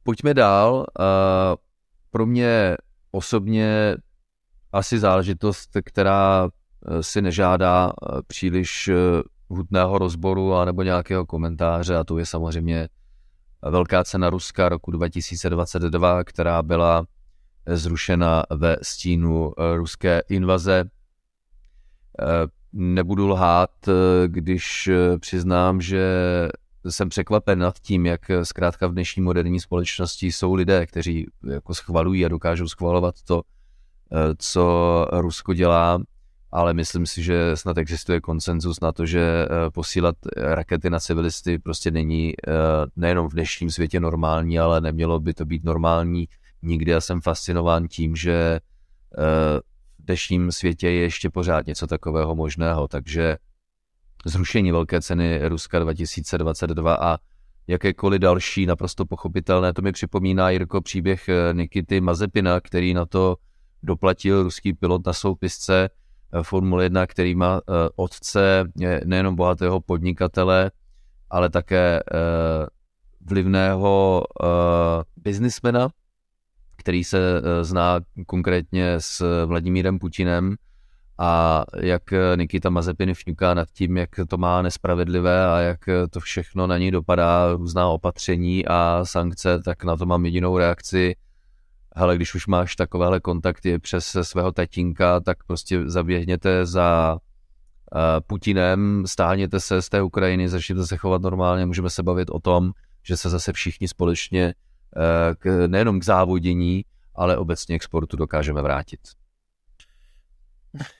[0.03, 0.85] Pojďme dál.
[2.11, 2.77] Pro mě
[3.11, 3.97] osobně
[4.71, 6.60] asi záležitost, která eh,
[7.01, 8.89] si nežádá eh, příliš
[9.49, 11.95] hutného rozboru a nebo nějakého komentáře.
[11.97, 12.89] A to je samozřejmě
[13.61, 17.05] velká cena Ruska roku 2022, která byla
[17.65, 20.89] zrušena ve stínu ruské invaze.
[22.73, 23.93] Nebudu lhát, eh,
[24.27, 26.03] když eh, přiznám, že
[26.89, 31.73] jsem překvapen nad tím, jak eh, zkrátka v dnešní moderní společnosti jsou lidé, kteří jako
[31.73, 33.41] schvalují a dokážou schvalovat to,
[34.37, 35.99] co Rusko dělá,
[36.51, 41.91] ale myslím si, že snad existuje konsenzus na to, že posílat rakety na civilisty prostě
[41.91, 42.33] není
[42.95, 46.27] nejenom v dnešním světě normální, ale nemělo by to být normální
[46.61, 46.91] nikdy.
[46.91, 48.59] Já jsem fascinován tím, že
[49.99, 53.37] dnešním světě je ještě pořád něco takového možného, takže
[54.25, 57.17] zrušení velké ceny Ruska 2022 a
[57.67, 63.37] jakékoliv další naprosto pochopitelné, to mi připomíná Jirko příběh eh, Nikity Mazepina, který na to
[63.83, 65.89] doplatil ruský pilot na soupisce eh,
[66.41, 68.65] Formule 1, který má eh, otce
[69.05, 70.71] nejenom bohatého podnikatele,
[71.29, 71.99] ale také
[73.25, 74.23] vlivného
[75.17, 75.89] biznismena,
[76.81, 80.55] který se eh, zná konkrétně s Vladimírem Putinem
[81.17, 82.03] a jak
[82.35, 86.91] Nikita Mazepin fňuká nad tím, jak to má nespravedlivé a jak to všechno na ní
[86.91, 91.15] dopadá, různá opatření a sankce, tak na to mám jedinou reakci.
[91.95, 97.17] Hele, když už máš takovéhle kontakty přes svého tatínka, tak prostě zaběhněte za
[97.95, 102.39] eh, Putinem, stáhněte se z té Ukrajiny, začněte se chovat normálně, můžeme se bavit o
[102.39, 102.71] tom,
[103.03, 104.53] že se zase všichni společně
[104.97, 108.99] Eh, k, nejenom k závodění, ale obecně k sportu dokážeme vrátit.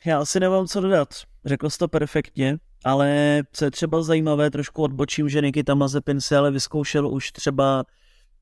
[0.06, 1.10] Já asi nemám co dodat.
[1.45, 6.36] Řekl jsi to perfektně, ale co je třeba zajímavé, trošku odbočím, že Nikita Mazepin si
[6.36, 7.84] ale vyzkoušel už třeba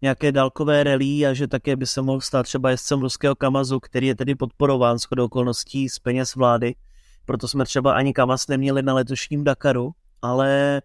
[0.02, 4.08] nějaké dálkové rally a že také by se mohl stát třeba jezdcem ruského Kamazu, který
[4.08, 6.76] je tedy podporován s okolností z peněz vlády.
[7.26, 10.82] Proto jsme třeba ani Kamaz neměli na letošním Dakaru, ale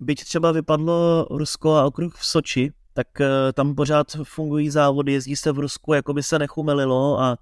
[0.00, 5.36] byť třeba vypadlo Rusko a okruh v Soči, tak eh, tam pořád fungují závody, jezdí
[5.36, 7.38] se v Rusku, jako by se nechumelilo a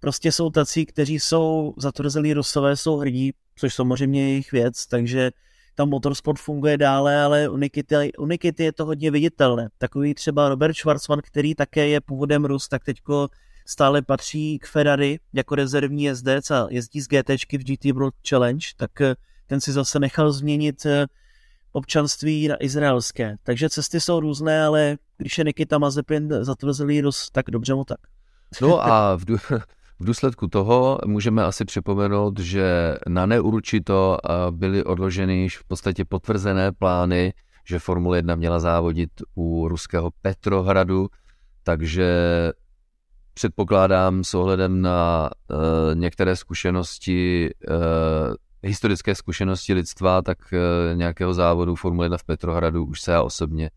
[0.00, 5.30] prostě jsou tací, kteří jsou zatvrzelí Rusové, jsou hrdí, což samozřejmě je jejich věc, takže
[5.74, 9.68] tam motorsport funguje dále, ale u Nikity, u Nikity je to hodně viditelné.
[9.78, 13.28] Takový třeba Robert Schwarzman, který také je původem Rus, tak teďko
[13.66, 18.66] stále patří k Ferrari jako rezervní jezdec a jezdí z GTčky v GT World Challenge,
[18.76, 19.14] tak eh,
[19.46, 21.06] ten si zase nechal změnit eh,
[21.72, 23.36] občanství na izraelské.
[23.42, 27.98] Takže cesty jsou různé, ale když je Nikita Mazepin zatvrzelý Rus, tak dobře mu tak.
[28.60, 29.24] No a v,
[29.98, 34.18] v důsledku toho můžeme asi připomenout, že na neurčito
[34.50, 37.32] byly odloženy již v podstatě potvrzené plány,
[37.66, 41.08] že Formule 1 měla závodit u ruského Petrohradu,
[41.62, 42.12] takže
[43.34, 45.58] předpokládám s ohledem na uh,
[45.94, 48.34] některé zkušenosti uh,
[48.64, 53.70] historické zkušenosti lidstva, tak eh, nějakého závodu Formule 1 v Petrohradu už se já osobně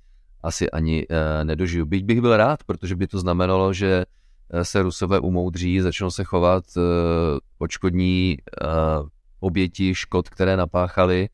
[0.43, 1.85] asi ani eh, nedožiju.
[1.85, 4.05] Byť bych byl rád, protože by to znamenalo, že
[4.63, 6.63] se Rusové umoudří, začnou se chovat
[7.57, 8.37] očkodní
[9.39, 11.29] oběti škod, které napáchali,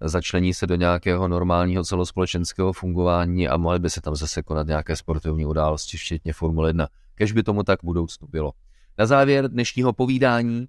[0.00, 4.96] začlení se do nějakého normálního celospolečenského fungování a mohly by se tam zase konat nějaké
[4.96, 6.88] sportovní události, včetně Formule 1.
[7.14, 8.52] Kež by tomu tak v budoucnu bylo.
[8.98, 10.66] Na závěr dnešního povídání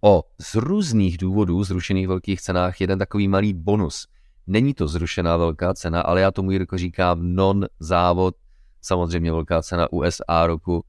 [0.00, 4.06] o z různých důvodů zrušených velkých cenách jeden takový malý bonus.
[4.46, 8.34] Není to zrušená velká cena, ale já tomu Jirko říkám non-závod,
[8.82, 10.84] samozřejmě velká cena USA roku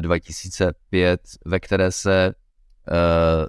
[0.00, 3.46] 2005, eh, ve které se uh,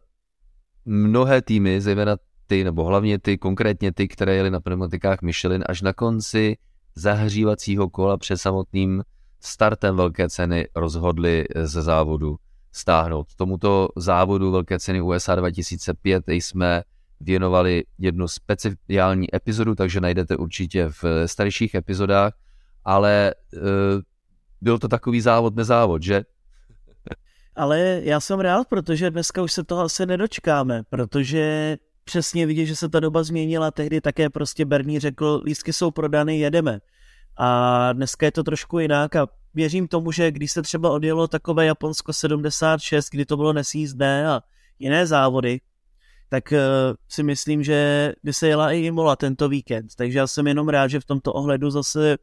[0.85, 2.17] mnohé týmy, zejména
[2.47, 6.57] ty, nebo hlavně ty, konkrétně ty, které jeli na pneumatikách Michelin, až na konci
[6.95, 9.03] zahřívacího kola před samotným
[9.39, 12.35] startem velké ceny rozhodli ze závodu
[12.71, 13.27] stáhnout.
[13.35, 16.83] Tomuto závodu Velké ceny USA 2005 jsme
[17.19, 22.33] věnovali jednu speciální epizodu, takže najdete určitě v starších epizodách,
[22.85, 23.33] ale
[24.61, 26.23] byl to takový závod nezávod, že?
[27.55, 32.75] Ale já jsem rád, protože dneska už se toho asi nedočkáme, protože přesně vidí, že
[32.75, 36.79] se ta doba změnila, tehdy také prostě Bernie řekl, lístky jsou prodány, jedeme.
[37.37, 41.65] A dneska je to trošku jinak a věřím tomu, že když se třeba odjelo takové
[41.65, 44.41] Japonsko 76, kdy to bylo nesjízdné a
[44.79, 45.61] jiné závody,
[46.29, 46.57] tak uh,
[47.09, 49.95] si myslím, že by se jela i Imola tento víkend.
[49.95, 52.17] Takže já jsem jenom rád, že v tomto ohledu zase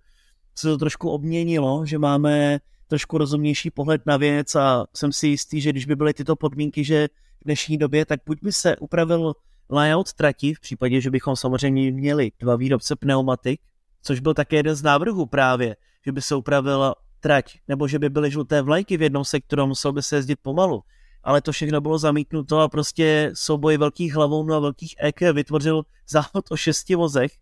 [0.59, 5.61] se to trošku obměnilo, že máme trošku rozumnější pohled na věc a jsem si jistý,
[5.61, 7.09] že když by byly tyto podmínky, že
[7.41, 9.35] v dnešní době, tak buď by se upravil
[9.71, 13.61] layout trati, v případě, že bychom samozřejmě měli dva výrobce pneumatik,
[14.03, 18.09] což byl také jeden z návrhů právě, že by se upravila trať, nebo že by
[18.09, 20.83] byly žluté vlajky v jednom sektoru, musel by se jezdit pomalu.
[21.23, 26.51] Ale to všechno bylo zamítnuto a prostě souboj velkých hlavou a velkých EK vytvořil závod
[26.51, 27.33] o šesti vozech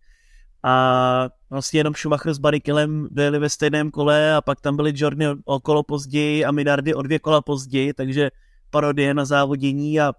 [0.65, 5.25] a vlastně jenom Schumacher s Barrichelem byli ve stejném kole a pak tam byli Jorny
[5.45, 8.31] o kolo později a Minardi o dvě kola později, takže
[8.69, 10.13] parodie na závodění a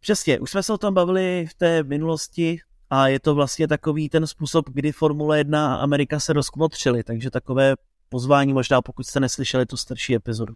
[0.00, 2.58] přesně, už jsme se o tom bavili v té minulosti
[2.90, 7.30] a je to vlastně takový ten způsob, kdy Formule 1 a Amerika se rozkmotřili, takže
[7.30, 7.74] takové
[8.08, 10.54] pozvání, možná pokud jste neslyšeli tu starší epizodu.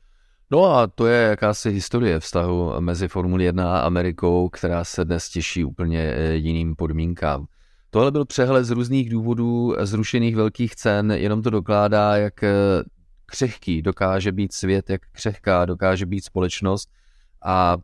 [0.50, 5.28] No a to je jakási historie vztahu mezi Formuli 1 a Amerikou, která se dnes
[5.28, 7.46] těší úplně eh, jiným podmínkám.
[7.90, 12.52] Tohle byl přehled z různých důvodů zrušených velkých cen, jenom to dokládá, jak eh,
[13.26, 16.90] křehký dokáže být svět, jak křehká dokáže být společnost.
[17.44, 17.76] A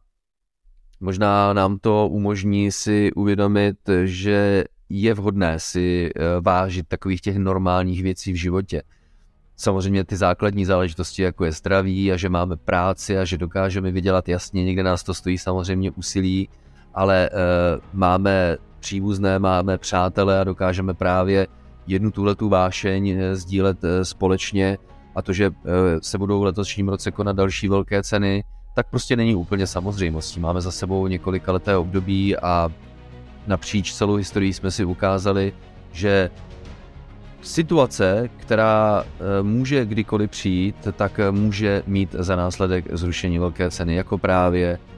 [1.01, 8.03] možná nám to umožní si uvědomit, že je vhodné si eh, vážit takových těch normálních
[8.03, 8.83] věcí v životě.
[9.57, 14.29] Samozřejmě ty základní záležitosti, jako je zdraví a že máme práci a že dokážeme vydělat
[14.29, 16.49] jasně, někde nás to stojí samozřejmě úsilí,
[16.95, 17.31] ale e,
[17.93, 21.47] máme příbuzné, máme přátele a dokážeme právě
[21.87, 24.79] jednu tuhletu vášeň eh, sdílet e, společně
[25.15, 25.51] a to, že e,
[26.03, 30.41] se budou v letošním roce konat další velké ceny, tak prostě není úplně samozřejmostí.
[30.41, 32.69] Máme za sebou několika leté období a
[33.47, 35.53] napříč celou historii jsme si ukázali,
[35.93, 36.31] že
[37.43, 43.95] situace, která eh, může kdykoliv přijít, tak eh, může mít za následek zrušení velké ceny,
[43.95, 44.94] jako právě eh,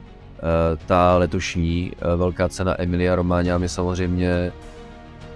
[0.85, 3.57] ta letošní velká cena Emilia Romagna.
[3.57, 4.51] My samozřejmě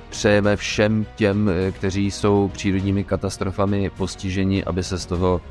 [0.10, 5.42] přejeme všem těm, kteří jsou přírodními katastrofami postiženi, aby se z toho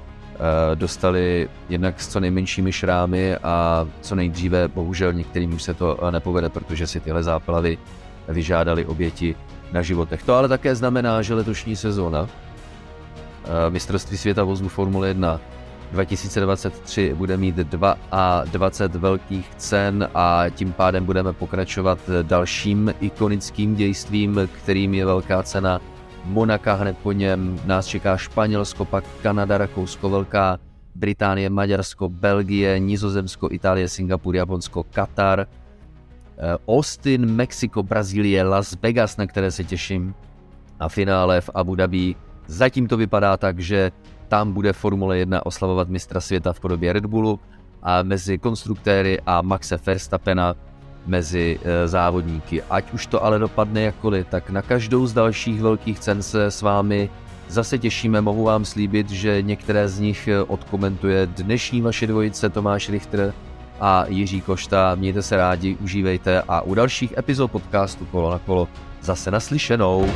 [0.75, 6.49] dostali jednak s co nejmenšími šrámy a co nejdříve, bohužel některým už se to nepovede,
[6.49, 7.79] protože si tyhle záplavy
[8.29, 9.35] vyžádali oběti
[9.73, 10.23] na životech.
[10.23, 15.41] To ale také znamená, že letošní sezóna eh, mistrovství světa vozů Formule 1
[15.93, 17.57] 2023 bude mít
[18.45, 25.81] 20 velkých cen a tím pádem budeme pokračovat dalším ikonickým dějstvím, kterým je velká cena
[26.25, 30.59] Monaka, hned po něm nás čeká Španělsko, pak Kanada, Rakousko, Velká
[30.95, 35.47] Británie, Maďarsko, Belgie, Nizozemsko, Itálie, Singapur, Japonsko, Katar–
[36.41, 40.15] Eh, Austin, Mexiko, Brazílie, Las Vegas, na které se těším
[40.81, 42.15] a finále v Abu Dhabi.
[42.47, 43.93] Zatím to vypadá tak, že
[44.31, 47.41] tam bude Formule 1 oslavovat mistra světa v podobě Red Bullu
[47.83, 50.55] a mezi konstruktéry a Maxe Verstappena
[51.07, 52.63] mezi eh, závodníky.
[52.63, 56.63] Ať už to ale dopadne jakkoliv, tak na každou z dalších velkých cen se s
[56.63, 57.11] vámi
[57.49, 58.21] zase těšíme.
[58.21, 63.35] Mohu vám slíbit, že některé z nich eh, odkomentuje dnešní vaše dvojice Tomáš Richter
[63.81, 64.95] a Jiří Košta.
[64.95, 68.69] Mějte se rádi, užívejte a u dalších epizod podcastu Kolo na kolo
[69.03, 70.07] zase naslyšenou.